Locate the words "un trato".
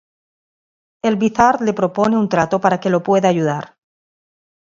2.17-2.59